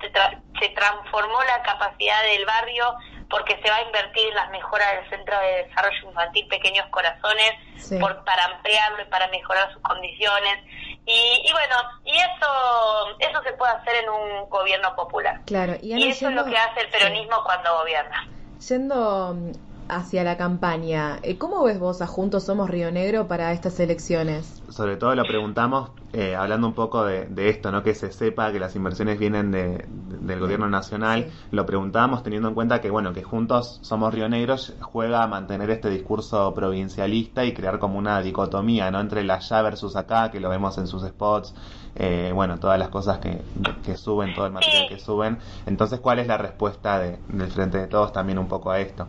se 0.61 0.69
transformó 0.71 1.43
la 1.45 1.63
capacidad 1.63 2.23
del 2.23 2.45
barrio 2.47 2.97
porque 3.29 3.59
se 3.63 3.71
va 3.71 3.77
a 3.77 3.83
invertir 3.83 4.29
en 4.29 4.35
las 4.35 4.51
mejoras 4.51 4.87
del 4.93 5.11
Centro 5.11 5.39
de 5.41 5.65
Desarrollo 5.65 6.09
Infantil 6.09 6.47
Pequeños 6.49 6.87
Corazones 6.91 7.53
por, 7.99 8.23
para 8.25 8.45
ampliarlo 8.45 9.03
y 9.03 9.07
para 9.07 9.27
mejorar 9.29 9.73
sus 9.73 9.81
condiciones. 9.83 10.59
Y, 11.07 11.51
bueno, 11.51 11.77
y 12.05 12.13
eso 12.13 13.19
eso 13.19 13.43
se 13.43 13.53
puede 13.55 13.73
hacer 13.73 14.05
en 14.05 14.11
un 14.11 14.51
gobierno 14.51 14.95
popular. 14.95 15.41
Claro, 15.47 15.75
y, 15.83 16.09
eso 16.09 16.29
es 16.29 16.35
lo 16.35 16.45
que 16.45 16.57
hace 16.57 16.83
el 16.83 16.89
peronismo 16.91 17.43
cuando 17.43 17.79
gobierna. 17.79 18.29
Yendo 18.69 19.35
hacia 19.97 20.25
la 20.25 20.37
campaña. 20.37 21.19
Eh, 21.23 21.37
¿Cómo 21.37 21.63
ves 21.65 21.79
vos 21.79 22.01
a 22.01 22.07
Juntos 22.07 22.45
Somos 22.45 22.71
Río 22.71 22.91
Negro 22.91 23.29
para 23.29 23.53
estas 23.53 23.79
elecciones? 23.79 24.63
Sobre 24.71 24.97
todo 24.97 25.15
lo 25.15 25.25
preguntamos 25.25 25.91
eh, 26.15 26.35
hablando 26.35 26.67
un 26.67 26.73
poco 26.73 27.05
de, 27.05 27.29
esto, 27.49 27.71
¿no? 27.71 27.83
Que 27.83 27.95
se 27.95 28.11
sepa 28.11 28.53
que 28.53 28.59
las 28.59 28.75
inversiones 28.75 29.19
vienen 29.19 29.51
de, 29.51 29.85
del 29.89 30.41
gobierno 30.41 30.69
nacional, 30.69 31.31
lo 31.51 31.67
preguntábamos 31.67 32.23
teniendo 32.23 32.49
en 32.49 32.55
cuenta 32.55 32.81
que, 32.81 32.91
bueno, 32.91 33.13
que 33.13 33.23
juntos 33.23 33.81
somos 33.83 34.15
Río 34.15 34.29
Negros, 34.29 34.75
juega 34.81 35.23
a 35.23 35.27
mantener 35.27 35.71
este 35.71 35.91
discurso 35.91 36.55
provincialista 36.55 37.45
y 37.45 37.53
crear 37.53 37.79
como 37.79 37.99
una 37.99 38.21
dicotomía, 38.23 38.91
¿no? 38.91 39.01
Entre 39.01 39.25
la 39.25 39.35
allá 39.35 39.63
versus 39.63 39.97
acá, 39.97 40.31
que 40.31 40.41
lo 40.41 40.49
vemos 40.49 40.79
en 40.79 40.87
sus 40.87 41.03
spots, 41.03 41.55
eh, 41.95 42.31
bueno, 42.35 42.59
todas 42.59 42.79
las 42.79 42.89
cosas 42.89 43.19
que, 43.19 43.43
que 43.85 43.97
suben, 43.97 44.35
todo 44.35 44.47
el 44.47 44.53
material 44.53 44.89
que 44.89 44.99
suben. 44.99 45.39
Entonces, 45.67 46.01
¿cuál 46.01 46.19
es 46.19 46.27
la 46.27 46.39
respuesta 46.39 46.99
de, 46.99 47.19
del 47.29 47.51
Frente 47.51 47.79
de 47.79 47.89
Todos 47.89 48.13
también 48.13 48.39
un 48.39 48.49
poco 48.49 48.71
a 48.71 48.81
esto? 48.81 49.07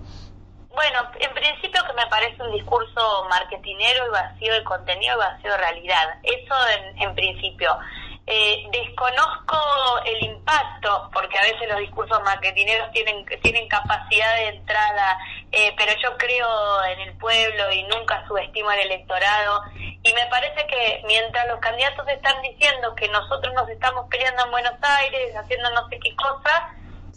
Bueno, 0.74 1.00
en 1.20 1.34
principio 1.34 1.82
que 1.88 1.93
me 2.04 2.10
parece 2.10 2.42
un 2.44 2.52
discurso 2.52 3.26
marketinero 3.30 4.08
y 4.08 4.10
vacío 4.10 4.54
de 4.54 4.64
contenido 4.64 5.16
y 5.16 5.18
vacío 5.18 5.52
de 5.52 5.58
realidad. 5.58 6.16
Eso 6.24 6.56
en, 6.78 7.02
en 7.02 7.16
principio. 7.16 7.78
Eh, 8.26 8.70
desconozco 8.72 9.58
el 10.06 10.24
impacto, 10.24 11.10
porque 11.14 11.38
a 11.38 11.42
veces 11.42 11.68
los 11.68 11.80
discursos 11.80 12.22
marketineros 12.24 12.90
tienen, 12.94 13.26
tienen 13.42 13.68
capacidad 13.68 14.36
de 14.36 14.48
entrada, 14.48 15.18
eh, 15.52 15.74
pero 15.78 15.92
yo 16.02 16.18
creo 16.18 16.86
en 16.86 17.02
el 17.02 17.18
pueblo 17.18 17.70
y 17.74 17.84
nunca 17.84 18.26
subestimo 18.26 18.70
al 18.70 18.80
electorado. 18.80 19.64
Y 19.76 20.14
me 20.14 20.26
parece 20.28 20.66
que 20.68 21.02
mientras 21.06 21.48
los 21.48 21.60
candidatos 21.60 22.08
están 22.08 22.42
diciendo 22.42 22.96
que 22.96 23.10
nosotros 23.10 23.54
nos 23.54 23.68
estamos 23.70 24.08
peleando 24.10 24.46
en 24.46 24.52
Buenos 24.52 24.76
Aires, 24.82 25.36
haciendo 25.36 25.70
no 25.72 25.90
sé 25.90 26.00
qué 26.00 26.16
cosa, 26.16 26.74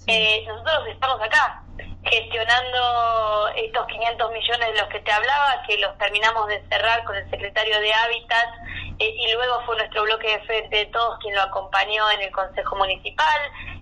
eh, 0.09 0.45
nosotros 0.49 0.89
estamos 0.89 1.21
acá 1.23 1.63
gestionando 2.11 3.26
estos 3.77 3.93
500 3.93 4.33
millones 4.33 4.73
de 4.73 4.81
los 4.81 4.89
que 4.89 5.01
te 5.01 5.13
hablaba, 5.13 5.63
que 5.67 5.77
los 5.77 5.99
terminamos 5.99 6.49
de 6.49 6.63
cerrar 6.71 7.05
con 7.05 7.15
el 7.15 7.29
secretario 7.29 7.79
de 7.79 7.93
Hábitat 7.93 8.49
eh, 8.99 9.15
y 9.19 9.33
luego 9.35 9.61
fue 9.67 9.77
nuestro 9.77 10.05
bloque 10.05 10.29
de 10.29 10.41
frente 10.47 10.77
de 10.77 10.87
todos 10.87 11.19
quien 11.19 11.35
lo 11.35 11.43
acompañó 11.43 12.11
en 12.13 12.23
el 12.23 12.33
Consejo 12.33 12.75
Municipal, 12.77 13.41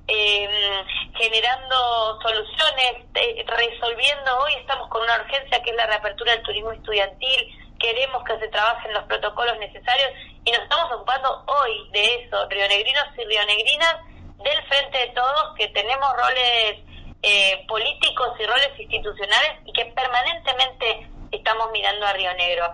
eh, 0.08 0.84
generando 1.14 2.20
soluciones, 2.22 3.06
eh, 3.14 3.44
resolviendo, 3.46 4.38
hoy 4.40 4.54
estamos 4.54 4.88
con 4.88 5.02
una 5.02 5.14
urgencia 5.14 5.62
que 5.62 5.70
es 5.70 5.76
la 5.76 5.86
reapertura 5.86 6.32
del 6.32 6.42
turismo 6.42 6.72
estudiantil, 6.72 7.76
queremos 7.78 8.24
que 8.24 8.36
se 8.40 8.48
trabajen 8.48 8.92
los 8.94 9.04
protocolos 9.04 9.56
necesarios 9.58 10.10
y 10.44 10.50
nos 10.50 10.62
estamos 10.62 10.90
ocupando 10.90 11.44
hoy 11.46 11.88
de 11.92 12.16
eso, 12.16 12.48
rionegrinos 12.48 13.04
y 13.16 13.24
rionegrinas, 13.26 13.96
del 14.42 14.62
frente 14.66 14.98
de 14.98 15.08
todos, 15.14 15.54
que 15.56 15.68
tenemos 15.68 16.12
roles 16.16 16.82
eh, 17.26 17.64
políticos 17.66 18.28
y 18.38 18.44
roles 18.44 18.78
institucionales 18.78 19.52
y 19.64 19.72
que 19.72 19.86
permanentemente 19.86 21.08
estamos 21.32 21.70
mirando 21.72 22.06
a 22.06 22.12
Río 22.12 22.32
Negro 22.34 22.66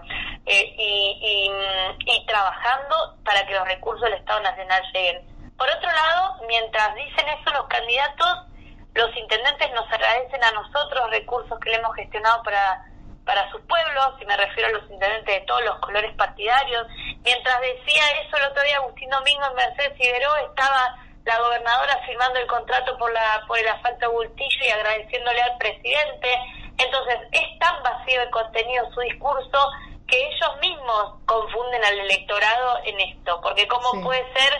eh, 0.44 0.74
y, 0.76 2.26
trabajando 2.26 3.16
para 3.24 3.46
que 3.46 3.54
los 3.54 3.64
recursos 3.64 4.02
del 4.02 4.14
Estado 4.14 4.40
Nacional 4.40 4.82
lleguen. 4.92 5.22
Por 5.56 5.68
otro 5.68 5.90
lado, 5.90 6.36
mientras 6.48 6.94
dicen 6.94 7.28
eso 7.28 7.50
los 7.52 7.66
candidatos, 7.66 8.46
los 8.94 9.16
intendentes 9.16 9.72
nos 9.72 9.90
agradecen 9.92 10.42
a 10.42 10.52
nosotros 10.52 11.10
recursos 11.10 11.58
que 11.60 11.70
le 11.70 11.76
hemos 11.76 11.94
gestionado 11.96 12.42
para 12.42 12.84
para 13.24 13.48
sus 13.52 13.60
pueblos, 13.62 14.14
y 14.20 14.24
me 14.24 14.36
refiero 14.36 14.70
a 14.70 14.72
los 14.72 14.90
intendentes 14.90 15.40
de 15.40 15.46
todos 15.46 15.62
los 15.64 15.78
colores 15.78 16.12
partidarios. 16.16 16.86
Mientras 17.22 17.60
decía 17.60 18.02
eso 18.22 18.36
el 18.36 18.44
otro 18.44 18.62
día 18.64 18.78
Agustín 18.78 19.08
Domingo 19.10 19.46
en 19.46 19.54
Mercedes 19.54 20.00
Ibero 20.00 20.36
estaba 20.48 20.96
la 21.24 21.38
gobernadora 21.38 22.00
firmando 22.06 22.40
el 22.40 22.46
contrato 22.46 22.96
por 22.98 23.12
la 23.12 23.44
por 23.46 23.58
el 23.58 23.68
asfalto 23.68 24.10
Bultillo 24.10 24.64
y 24.66 24.70
agradeciéndole 24.70 25.42
al 25.42 25.58
presidente. 25.58 26.38
Entonces, 26.78 27.18
es 27.32 27.58
tan 27.58 27.82
vacío 27.82 28.20
de 28.20 28.30
contenido 28.30 28.90
su 28.92 29.00
discurso 29.00 29.70
que 30.08 30.16
ellos 30.16 30.56
mismos 30.60 31.14
confunden 31.26 31.84
al 31.84 31.98
electorado 32.00 32.80
en 32.84 33.00
esto, 33.00 33.40
porque 33.42 33.68
cómo 33.68 34.02
puede 34.02 34.24
ser 34.32 34.52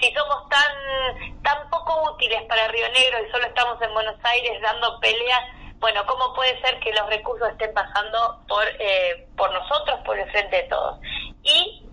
si 0.00 0.12
somos 0.12 0.48
tan 0.48 1.42
tan 1.42 1.70
poco 1.70 2.12
útiles 2.12 2.42
para 2.48 2.68
Río 2.68 2.88
Negro 2.90 3.18
y 3.24 3.30
solo 3.30 3.46
estamos 3.46 3.80
en 3.80 3.94
Buenos 3.94 4.16
Aires 4.24 4.60
dando 4.60 4.98
pelea, 5.00 5.38
bueno, 5.78 6.04
cómo 6.06 6.34
puede 6.34 6.60
ser 6.60 6.78
que 6.80 6.92
los 6.92 7.06
recursos 7.08 7.48
estén 7.50 7.72
pasando 7.72 8.40
por 8.48 8.64
eh, 8.78 9.28
por 9.36 9.52
nosotros, 9.52 10.00
por 10.04 10.18
el 10.18 10.30
frente 10.30 10.56
de 10.56 10.62
todos. 10.64 10.98
Y 11.42 11.86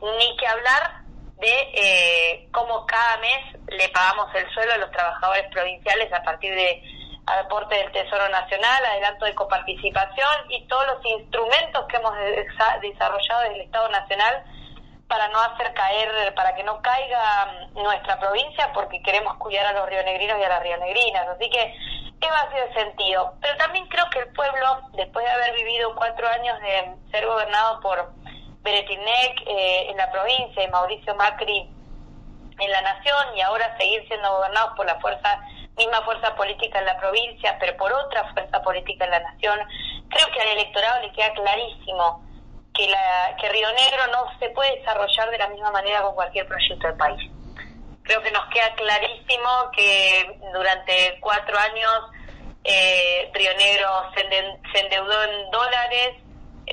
ni 0.00 0.36
que 0.36 0.46
hablar 0.46 1.01
de 1.42 1.70
eh, 1.74 2.48
cómo 2.52 2.86
cada 2.86 3.16
mes 3.18 3.60
le 3.66 3.88
pagamos 3.88 4.32
el 4.34 4.48
suelo 4.54 4.74
a 4.74 4.76
los 4.76 4.90
trabajadores 4.92 5.44
provinciales 5.50 6.12
a 6.12 6.22
partir 6.22 6.54
de 6.54 6.82
aporte 7.26 7.74
del 7.74 7.90
Tesoro 7.90 8.28
Nacional, 8.28 8.84
adelanto 8.84 9.24
de 9.24 9.34
coparticipación 9.34 10.50
y 10.50 10.66
todos 10.68 10.86
los 10.86 11.04
instrumentos 11.04 11.84
que 11.88 11.96
hemos 11.96 12.14
desarrollado 12.80 13.40
desde 13.42 13.54
el 13.56 13.60
Estado 13.62 13.88
Nacional 13.88 14.44
para 15.08 15.28
no 15.28 15.40
hacer 15.40 15.74
caer, 15.74 16.32
para 16.34 16.54
que 16.54 16.62
no 16.62 16.80
caiga 16.80 17.68
nuestra 17.74 18.18
provincia, 18.20 18.72
porque 18.72 19.02
queremos 19.02 19.36
cuidar 19.38 19.66
a 19.66 19.72
los 19.72 19.88
rionegrinos 19.88 20.38
y 20.38 20.44
a 20.44 20.48
las 20.48 20.62
rionegrinas. 20.62 21.28
Así 21.28 21.50
que 21.50 21.74
es 22.20 22.30
vacío 22.30 22.66
de 22.66 22.74
sentido. 22.74 23.34
Pero 23.40 23.56
también 23.58 23.86
creo 23.88 24.08
que 24.10 24.20
el 24.20 24.28
pueblo, 24.28 24.80
después 24.92 25.24
de 25.24 25.30
haber 25.32 25.54
vivido 25.54 25.94
cuatro 25.96 26.28
años 26.28 26.58
de 26.60 26.94
ser 27.10 27.26
gobernado 27.26 27.80
por 27.80 28.12
Beretinec 28.62 29.42
eh, 29.46 29.90
en 29.90 29.96
la 29.96 30.10
provincia 30.10 30.62
y 30.62 30.68
Mauricio 30.68 31.14
Macri 31.16 31.68
en 32.58 32.70
la 32.70 32.82
nación 32.82 33.36
y 33.36 33.40
ahora 33.40 33.76
seguir 33.78 34.06
siendo 34.06 34.30
gobernados 34.36 34.76
por 34.76 34.86
la 34.86 35.00
fuerza 35.00 35.40
misma 35.76 36.02
fuerza 36.02 36.34
política 36.34 36.78
en 36.78 36.84
la 36.84 36.98
provincia, 36.98 37.56
pero 37.58 37.76
por 37.76 37.92
otra 37.92 38.30
fuerza 38.32 38.62
política 38.62 39.04
en 39.06 39.10
la 39.10 39.20
nación, 39.20 39.58
creo 40.08 40.28
que 40.32 40.40
al 40.40 40.48
electorado 40.48 41.00
le 41.00 41.12
queda 41.12 41.32
clarísimo 41.32 42.22
que, 42.74 42.88
la, 42.88 43.36
que 43.40 43.48
Río 43.48 43.68
Negro 43.68 44.06
no 44.12 44.38
se 44.38 44.50
puede 44.50 44.78
desarrollar 44.78 45.30
de 45.30 45.38
la 45.38 45.48
misma 45.48 45.70
manera 45.70 46.02
con 46.02 46.14
cualquier 46.14 46.46
proyecto 46.46 46.86
del 46.86 46.96
país. 46.96 47.30
Creo 48.02 48.22
que 48.22 48.30
nos 48.32 48.44
queda 48.46 48.74
clarísimo 48.74 49.48
que 49.74 50.38
durante 50.52 51.18
cuatro 51.20 51.56
años 51.58 52.10
eh, 52.64 53.30
Río 53.32 53.56
Negro 53.56 53.88
se 54.14 54.80
endeudó 54.80 55.24
en 55.24 55.50
dólares, 55.50 56.16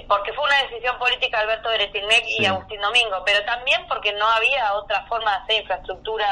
porque 0.07 0.33
fue 0.33 0.43
una 0.43 0.61
decisión 0.63 0.97
política 0.99 1.37
de 1.37 1.43
Alberto 1.43 1.69
Beretilmec 1.69 2.23
y 2.39 2.45
Agustín 2.45 2.79
Domingo, 2.81 3.23
pero 3.25 3.43
también 3.45 3.87
porque 3.87 4.13
no 4.13 4.27
había 4.27 4.73
otra 4.73 5.05
forma 5.07 5.31
de 5.31 5.37
hacer 5.37 5.61
infraestructura. 5.61 6.27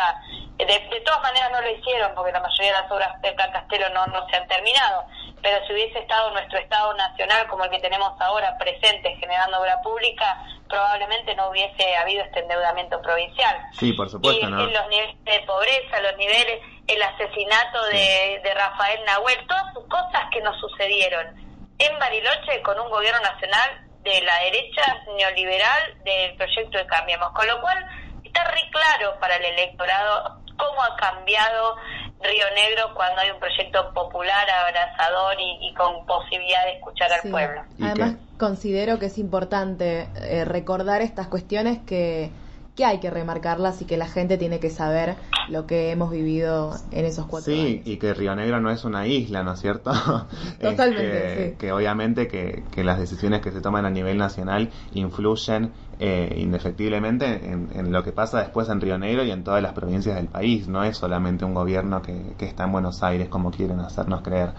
De, 0.57 1.01
todas 1.05 1.21
maneras 1.21 1.51
no 1.51 1.61
lo 1.61 1.69
hicieron, 1.69 2.13
porque 2.15 2.31
la 2.31 2.39
mayoría 2.39 2.73
de 2.73 2.81
las 2.81 2.91
obras 2.91 3.21
de 3.21 3.31
Plan 3.33 3.51
Castelo 3.51 3.89
no, 3.89 4.05
no 4.07 4.27
se 4.27 4.35
han 4.35 4.47
terminado, 4.47 5.05
pero 5.41 5.65
si 5.65 5.73
hubiese 5.73 5.99
estado 5.99 6.31
nuestro 6.31 6.59
Estado 6.59 6.93
Nacional 6.95 7.47
como 7.47 7.65
el 7.65 7.71
que 7.71 7.79
tenemos 7.79 8.19
ahora 8.19 8.57
presente 8.57 9.15
generando 9.19 9.59
obra 9.59 9.81
pública, 9.81 10.43
probablemente 10.67 11.35
no 11.35 11.49
hubiese 11.49 11.95
habido 11.97 12.23
este 12.23 12.39
endeudamiento 12.39 13.01
provincial. 13.01 13.57
Sí, 13.73 13.93
por 13.93 14.09
supuesto. 14.09 14.39
Y 14.39 14.43
en 14.43 14.73
los 14.73 14.89
niveles 14.89 15.23
de 15.23 15.39
pobreza, 15.41 15.99
los 16.01 16.17
niveles, 16.17 16.61
el 16.87 17.01
asesinato 17.01 17.85
de, 17.85 18.41
de 18.43 18.53
Rafael 18.53 19.03
Nahuel, 19.05 19.47
todas 19.47 19.73
sus 19.73 19.85
cosas 19.85 20.23
que 20.31 20.41
nos 20.41 20.59
sucedieron 20.59 21.46
en 21.79 21.99
Bariloche 21.99 22.61
con 22.63 22.79
un 22.79 22.89
gobierno 22.89 23.19
nacional 23.21 23.87
de 24.03 24.21
la 24.21 24.35
derecha 24.43 25.03
neoliberal 25.17 26.03
del 26.03 26.35
proyecto 26.35 26.77
de 26.77 26.85
Cambiemos, 26.87 27.31
con 27.31 27.47
lo 27.47 27.61
cual 27.61 27.77
está 28.23 28.43
re 28.45 28.61
claro 28.71 29.19
para 29.19 29.35
el 29.35 29.45
electorado 29.45 30.41
cómo 30.57 30.81
ha 30.81 30.95
cambiado 30.95 31.75
Río 32.21 32.45
Negro 32.55 32.93
cuando 32.95 33.21
hay 33.21 33.29
un 33.29 33.39
proyecto 33.39 33.93
popular, 33.93 34.47
abrazador 34.49 35.35
y, 35.39 35.73
con 35.75 36.05
posibilidad 36.05 36.65
de 36.65 36.73
escuchar 36.73 37.11
al 37.13 37.29
pueblo. 37.29 37.61
Además, 37.81 38.15
considero 38.39 38.97
que 38.97 39.05
es 39.05 39.17
importante 39.17 40.07
eh, 40.15 40.45
recordar 40.45 41.01
estas 41.01 41.27
cuestiones 41.27 41.77
que 41.85 42.31
que 42.77 42.85
hay 42.85 42.99
que 42.99 43.09
remarcarlas 43.09 43.81
y 43.81 43.85
que 43.85 43.97
la 43.97 44.07
gente 44.07 44.37
tiene 44.37 44.59
que 44.59 44.69
saber 44.69 45.15
lo 45.49 45.65
que 45.65 45.89
hemos 45.89 46.11
vivido 46.11 46.75
en 46.91 47.05
esos 47.05 47.25
cuatro 47.25 47.51
años. 47.51 47.65
Sí, 47.65 47.81
y 47.83 47.97
que 47.97 48.13
Río 48.13 48.35
Negro 48.35 48.61
no 48.61 48.69
es 48.69 48.85
una 48.85 49.07
isla, 49.07 49.41
¿no 49.43 49.53
es 49.53 49.59
cierto? 49.59 49.91
Totalmente, 50.61 51.49
sí. 51.49 51.55
Que 51.57 51.71
obviamente 51.71 52.27
que, 52.27 52.63
que, 52.71 52.83
las 52.83 52.99
decisiones 52.99 53.41
que 53.41 53.51
se 53.51 53.61
toman 53.61 53.85
a 53.85 53.89
nivel 53.89 54.19
nacional 54.19 54.69
influyen 54.93 55.71
eh, 55.99 56.35
indefectiblemente 56.37 57.25
en, 57.25 57.69
en, 57.73 57.91
lo 57.91 58.03
que 58.03 58.11
pasa 58.11 58.39
después 58.41 58.69
en 58.69 58.79
Río 58.79 58.99
Negro 58.99 59.23
y 59.23 59.31
en 59.31 59.43
todas 59.43 59.63
las 59.63 59.73
provincias 59.73 60.15
del 60.15 60.27
país. 60.27 60.67
No 60.67 60.83
es 60.83 60.97
solamente 60.97 61.45
un 61.45 61.55
gobierno 61.55 62.03
que, 62.03 62.35
que 62.37 62.45
está 62.45 62.65
en 62.65 62.73
Buenos 62.73 63.01
Aires 63.01 63.27
como 63.27 63.49
quieren 63.49 63.79
hacernos 63.79 64.21
creer. 64.21 64.51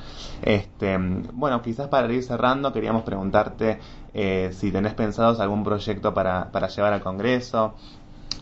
Este, 0.43 0.99
bueno, 1.33 1.63
quizás 1.63 1.87
para 1.87 2.13
ir 2.13 2.25
cerrando 2.25 2.73
queríamos 2.73 3.05
preguntarte 3.05 3.79
eh, 4.15 4.51
si 4.53 4.73
tenés 4.73 4.95
pensados 4.95 5.39
algún 5.39 5.63
proyecto 5.63 6.13
para, 6.15 6.51
para 6.51 6.67
llevar 6.67 6.93
al 6.93 7.03
Congreso, 7.03 7.75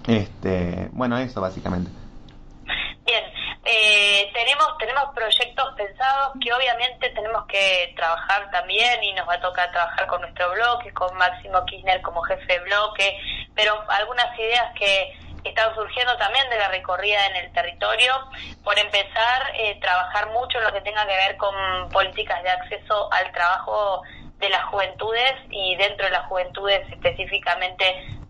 este, 0.07 0.89
bueno, 0.93 1.19
eso 1.19 1.41
básicamente. 1.41 1.91
Bien, 3.05 3.25
eh, 3.65 4.31
tenemos 4.33 4.79
tenemos 4.79 5.15
proyectos 5.15 5.75
pensados 5.77 6.33
que 6.43 6.53
obviamente 6.53 7.11
tenemos 7.11 7.47
que 7.47 7.93
trabajar 7.97 8.51
también 8.51 9.03
y 9.03 9.13
nos 9.15 9.29
va 9.29 9.35
a 9.35 9.41
tocar 9.41 9.71
trabajar 9.73 10.07
con 10.07 10.21
nuestro 10.21 10.51
bloque, 10.53 10.93
con 10.93 11.17
Máximo 11.17 11.65
Kirchner 11.65 12.01
como 12.03 12.23
jefe 12.23 12.53
de 12.53 12.61
bloque, 12.61 13.19
pero 13.55 13.83
algunas 13.89 14.39
ideas 14.39 14.73
que 14.79 15.13
están 15.45 15.75
surgiendo 15.75 16.17
también 16.17 16.49
de 16.51 16.59
la 16.59 16.69
recorrida 16.69 17.27
en 17.27 17.37
el 17.37 17.53
territorio. 17.53 18.13
Por 18.65 18.79
empezar, 18.79 19.43
eh, 19.55 19.79
trabajar 19.81 20.31
mucho 20.31 20.61
lo 20.61 20.73
que 20.73 20.81
tenga 20.81 21.07
que 21.07 21.17
ver 21.17 21.37
con 21.37 21.55
políticas 21.91 22.43
de 22.43 22.51
acceso 22.51 23.13
al 23.13 23.31
trabajo 23.33 24.03
de 24.39 24.49
las 24.51 24.65
juventudes 24.65 25.35
y 25.51 25.77
dentro 25.77 26.07
de 26.07 26.13
las 26.13 26.27
juventudes 26.27 26.81
específicamente 26.93 27.85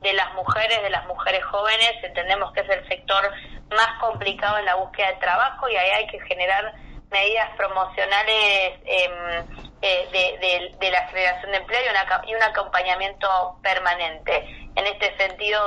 de 0.06 0.14
las 0.14 0.32
mujeres, 0.34 0.82
de 0.82 0.90
las 0.90 1.04
mujeres 1.06 1.44
jóvenes, 1.44 1.92
entendemos 2.02 2.52
que 2.52 2.60
es 2.60 2.70
el 2.70 2.86
sector 2.88 3.30
más 3.70 3.98
complicado 4.00 4.58
en 4.58 4.64
la 4.64 4.76
búsqueda 4.76 5.08
de 5.08 5.16
trabajo 5.16 5.68
y 5.68 5.76
ahí 5.76 5.90
hay 5.90 6.06
que 6.06 6.20
generar 6.20 6.72
medidas 7.10 7.50
promocionales 7.56 8.80
em, 8.84 9.46
eh, 9.82 10.70
de, 10.80 10.90
la 10.90 11.08
generación 11.08 11.50
de 11.50 11.58
empleo 11.58 11.80
y, 11.80 12.30
y 12.30 12.34
un 12.34 12.42
acompañamiento 12.42 13.58
permanente. 13.62 14.44
En 14.76 14.86
este 14.86 15.16
sentido, 15.16 15.60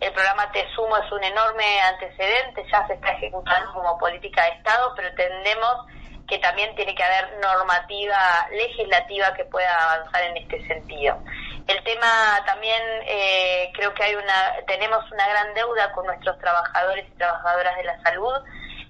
el 0.00 0.12
programa 0.12 0.50
Te 0.52 0.66
Sumo 0.74 0.96
es 0.96 1.12
un 1.12 1.22
enorme 1.22 1.80
antecedente, 1.82 2.64
ya 2.70 2.86
se 2.86 2.94
está 2.94 3.12
ejecutando 3.12 3.72
como 3.72 3.98
política 3.98 4.44
de 4.44 4.50
Estado, 4.50 4.94
pero 4.96 5.08
entendemos 5.08 5.86
que 6.26 6.38
también 6.38 6.74
tiene 6.74 6.94
que 6.94 7.02
haber 7.02 7.38
normativa 7.40 8.48
legislativa 8.50 9.34
que 9.34 9.44
pueda 9.44 9.92
avanzar 9.92 10.22
en 10.24 10.38
este 10.38 10.66
sentido. 10.66 11.18
El 11.66 11.82
tema 11.82 12.42
también 12.46 12.82
eh, 13.06 13.70
creo 13.74 13.94
que 13.94 14.04
hay 14.04 14.14
una 14.14 14.54
tenemos 14.66 15.10
una 15.10 15.26
gran 15.26 15.54
deuda 15.54 15.92
con 15.92 16.06
nuestros 16.06 16.38
trabajadores 16.38 17.06
y 17.08 17.18
trabajadoras 17.18 17.76
de 17.76 17.84
la 17.84 18.02
salud 18.02 18.34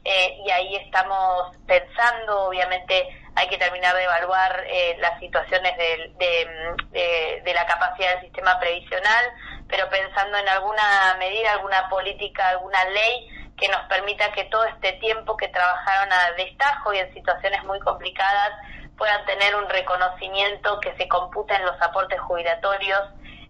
eh, 0.05 0.37
y 0.45 0.51
ahí 0.51 0.77
estamos 0.77 1.57
pensando, 1.67 2.45
obviamente 2.45 3.09
hay 3.37 3.49
que 3.49 3.57
terminar 3.57 3.95
de 3.95 4.05
evaluar 4.05 4.65
eh, 4.67 4.97
las 4.99 5.19
situaciones 5.19 5.77
de, 5.79 7.41
de, 7.43 7.55
la 7.55 7.67
capacidad 7.67 8.11
del 8.15 8.21
sistema 8.23 8.59
previsional, 8.59 9.25
pero 9.69 9.89
pensando 9.89 10.37
en 10.37 10.49
alguna 10.49 11.17
medida, 11.19 11.53
alguna 11.53 11.89
política, 11.89 12.49
alguna 12.51 12.85
ley 12.87 13.29
que 13.57 13.69
nos 13.69 13.81
permita 13.89 14.31
que 14.33 14.45
todo 14.45 14.65
este 14.65 14.93
tiempo 14.95 15.37
que 15.37 15.49
trabajaron 15.49 16.13
a 16.13 16.33
destajo 16.33 16.93
y 16.93 16.99
en 16.99 17.15
situaciones 17.15 17.65
muy 17.65 17.79
complicadas 17.81 18.51
puedan 18.97 19.25
tener 19.27 19.57
un 19.57 19.69
reconocimiento 19.69 20.81
que 20.81 20.95
se 20.97 21.09
computa 21.09 21.57
en 21.57 21.65
los 21.65 21.81
aportes 21.83 22.21
jubilatorios 22.21 23.03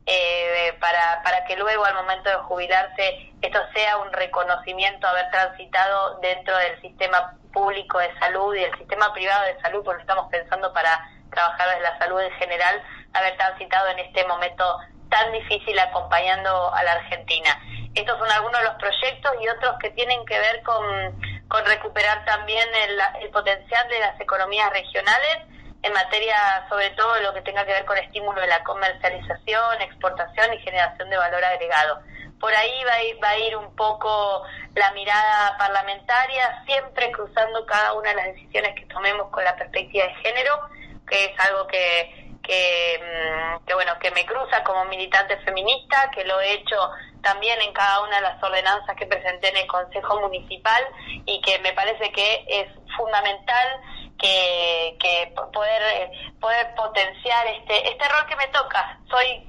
eh, 0.06 0.76
para, 0.80 1.22
para 1.22 1.44
que 1.44 1.56
luego 1.56 1.84
al 1.84 1.94
momento 1.94 2.28
de 2.28 2.36
jubilarse 2.36 3.32
esto 3.40 3.58
sea 3.74 3.98
un 3.98 4.12
reconocimiento 4.12 5.06
haber 5.06 5.30
transitado 5.30 6.18
dentro 6.20 6.56
del 6.56 6.80
sistema 6.80 7.36
público 7.52 7.98
de 7.98 8.12
salud 8.18 8.54
y 8.54 8.64
el 8.64 8.78
sistema 8.78 9.12
privado 9.12 9.44
de 9.44 9.60
salud, 9.60 9.84
porque 9.84 10.02
estamos 10.02 10.30
pensando 10.30 10.72
para 10.72 11.08
trabajar 11.30 11.76
de 11.76 11.80
la 11.80 11.98
salud 11.98 12.20
en 12.20 12.32
general, 12.32 12.82
haber 13.12 13.36
transitado 13.36 13.88
en 13.88 13.98
este 13.98 14.26
momento 14.26 14.78
tan 15.10 15.32
difícil 15.32 15.78
acompañando 15.78 16.74
a 16.74 16.82
la 16.82 16.92
Argentina. 16.92 17.60
Estos 17.94 18.18
son 18.18 18.30
algunos 18.32 18.60
de 18.60 18.66
los 18.66 18.74
proyectos 18.76 19.32
y 19.40 19.48
otros 19.48 19.76
que 19.78 19.90
tienen 19.90 20.24
que 20.26 20.38
ver 20.38 20.62
con, 20.62 21.20
con 21.48 21.64
recuperar 21.64 22.24
también 22.24 22.68
el, 22.74 22.98
el 23.22 23.30
potencial 23.30 23.88
de 23.88 24.00
las 24.00 24.20
economías 24.20 24.70
regionales 24.70 25.38
en 25.84 25.92
materia 25.92 26.66
sobre 26.70 26.90
todo 26.90 27.14
de 27.14 27.22
lo 27.22 27.34
que 27.34 27.42
tenga 27.42 27.64
que 27.66 27.72
ver 27.72 27.84
con 27.84 27.98
estímulo 27.98 28.40
de 28.40 28.46
la 28.46 28.64
comercialización, 28.64 29.82
exportación 29.82 30.54
y 30.54 30.58
generación 30.60 31.10
de 31.10 31.16
valor 31.18 31.44
agregado. 31.44 32.00
Por 32.40 32.54
ahí 32.54 32.84
va 32.84 32.94
a 32.94 33.02
ir, 33.02 33.22
va 33.22 33.28
a 33.28 33.38
ir 33.38 33.56
un 33.56 33.74
poco 33.76 34.42
la 34.74 34.90
mirada 34.92 35.56
parlamentaria, 35.58 36.62
siempre 36.64 37.12
cruzando 37.12 37.66
cada 37.66 37.92
una 37.92 38.10
de 38.10 38.16
las 38.16 38.26
decisiones 38.26 38.74
que 38.74 38.86
tomemos 38.86 39.28
con 39.30 39.44
la 39.44 39.54
perspectiva 39.56 40.06
de 40.06 40.14
género, 40.16 40.58
que 41.06 41.26
es 41.26 41.40
algo 41.40 41.66
que, 41.66 42.23
que, 42.46 43.00
mm, 43.00 43.64
que, 43.64 43.74
bueno 43.74 43.98
que 43.98 44.10
me 44.12 44.24
cruza 44.24 44.62
como 44.62 44.84
militante 44.84 45.36
feminista 45.38 46.10
que 46.14 46.24
lo 46.24 46.40
he 46.40 46.52
hecho 46.54 46.76
también 47.22 47.60
en 47.62 47.72
cada 47.72 48.02
una 48.02 48.16
de 48.16 48.22
las 48.22 48.42
ordenanzas 48.42 48.94
que 48.96 49.06
presenté 49.06 49.48
en 49.48 49.56
el 49.56 49.66
Consejo 49.66 50.20
Municipal 50.20 50.84
y 51.24 51.40
que 51.40 51.58
me 51.60 51.72
parece 51.72 52.12
que 52.12 52.44
es 52.46 52.68
fundamental 52.96 53.80
que, 54.18 54.96
que 55.00 55.34
poder 55.52 56.10
poder 56.40 56.74
potenciar 56.76 57.46
este 57.48 57.88
este 57.88 58.08
rol 58.08 58.26
que 58.28 58.36
me 58.36 58.46
toca. 58.48 58.98
Soy 59.10 59.48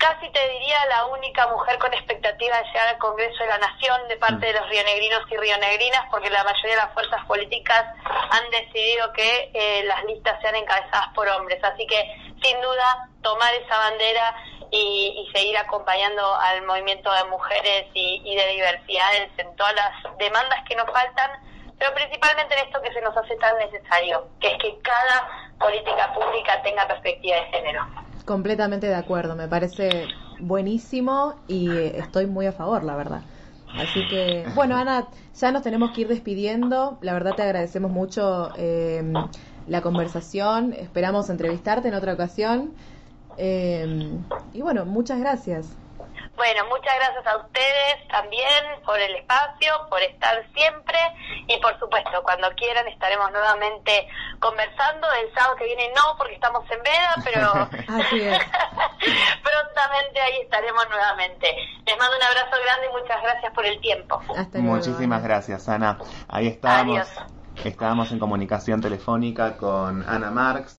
casi 0.00 0.30
te 0.30 0.48
diría 0.48 0.86
la 0.86 1.06
única 1.06 1.46
mujer 1.48 1.78
con 1.78 1.92
expectativa 1.92 2.56
de 2.56 2.64
llegar 2.64 2.88
al 2.88 2.98
Congreso 2.98 3.38
de 3.44 3.46
la 3.50 3.58
Nación 3.58 4.08
de 4.08 4.16
parte 4.16 4.46
de 4.46 4.54
los 4.54 4.68
rionegrinos 4.70 5.22
y 5.30 5.36
rionegrinas, 5.36 6.06
porque 6.10 6.30
la 6.30 6.42
mayoría 6.42 6.70
de 6.70 6.82
las 6.82 6.94
fuerzas 6.94 7.24
políticas 7.26 7.84
han 8.30 8.50
decidido 8.50 9.12
que 9.12 9.50
eh, 9.52 9.84
las 9.84 10.02
listas 10.04 10.40
sean 10.40 10.56
encabezadas 10.56 11.08
por 11.14 11.28
hombres. 11.28 11.62
Así 11.62 11.86
que, 11.86 12.02
sin 12.42 12.60
duda, 12.62 13.08
tomar 13.22 13.52
esa 13.54 13.76
bandera 13.76 14.34
y, 14.70 15.28
seguir 15.34 15.58
acompañando 15.58 16.34
al 16.34 16.62
movimiento 16.62 17.12
de 17.12 17.24
mujeres 17.24 17.86
y, 17.92 18.22
y 18.24 18.36
de 18.36 18.46
diversidades 18.48 19.30
en 19.36 19.54
todas 19.56 19.74
las 19.74 20.18
demandas 20.18 20.60
que 20.66 20.76
nos 20.76 20.90
faltan, 20.90 21.30
pero 21.78 21.92
principalmente 21.94 22.54
en 22.54 22.66
esto 22.66 22.80
que 22.80 22.92
se 22.92 23.00
nos 23.02 23.14
hace 23.16 23.36
tan 23.36 23.56
necesario, 23.58 24.28
que 24.40 24.52
es 24.52 24.58
que 24.58 24.78
cada 24.80 25.28
política 25.58 26.12
pública 26.14 26.62
tenga 26.62 26.86
perspectiva 26.88 27.36
de 27.36 27.46
género. 27.46 27.86
Completamente 28.30 28.86
de 28.86 28.94
acuerdo, 28.94 29.34
me 29.34 29.48
parece 29.48 30.14
buenísimo 30.38 31.42
y 31.48 31.78
estoy 31.78 32.26
muy 32.26 32.46
a 32.46 32.52
favor, 32.52 32.84
la 32.84 32.94
verdad. 32.94 33.24
Así 33.72 34.06
que, 34.06 34.48
bueno, 34.54 34.76
Ana, 34.76 35.08
ya 35.34 35.50
nos 35.50 35.62
tenemos 35.62 35.90
que 35.90 36.02
ir 36.02 36.08
despidiendo. 36.08 36.98
La 37.02 37.12
verdad 37.12 37.34
te 37.34 37.42
agradecemos 37.42 37.90
mucho 37.90 38.52
eh, 38.56 39.02
la 39.66 39.82
conversación. 39.82 40.72
Esperamos 40.74 41.28
entrevistarte 41.28 41.88
en 41.88 41.94
otra 41.94 42.12
ocasión. 42.14 42.76
Eh, 43.36 44.20
y 44.52 44.62
bueno, 44.62 44.86
muchas 44.86 45.18
gracias. 45.20 45.76
Bueno, 46.36 46.64
muchas 46.68 46.94
gracias 46.96 47.26
a 47.26 47.36
ustedes 47.36 48.08
también 48.08 48.80
por 48.84 48.98
el 48.98 49.14
espacio, 49.16 49.72
por 49.90 50.00
estar 50.00 50.42
siempre 50.54 50.98
y 51.46 51.58
por 51.60 51.78
supuesto, 51.78 52.22
cuando 52.22 52.48
quieran 52.54 52.86
estaremos 52.88 53.30
nuevamente 53.32 54.08
conversando. 54.38 55.06
El 55.12 55.32
sábado 55.34 55.56
que 55.56 55.64
viene 55.64 55.90
no, 55.94 56.16
porque 56.16 56.34
estamos 56.34 56.64
en 56.70 56.82
veda, 56.82 57.14
pero 57.24 57.52
prontamente 59.42 60.20
ahí 60.20 60.40
estaremos 60.42 60.88
nuevamente. 60.88 61.46
Les 61.86 61.98
mando 61.98 62.16
un 62.16 62.22
abrazo 62.22 62.56
grande 62.64 62.86
y 62.86 63.00
muchas 63.00 63.22
gracias 63.22 63.52
por 63.52 63.66
el 63.66 63.80
tiempo. 63.80 64.22
Muchísimas 64.54 65.22
gracias, 65.22 65.68
Ana. 65.68 65.98
Ahí 66.28 66.48
estábamos. 66.48 67.08
Estábamos 67.64 68.10
en 68.10 68.18
comunicación 68.18 68.80
telefónica 68.80 69.56
con 69.58 70.08
Ana 70.08 70.30
Marx. 70.30 70.68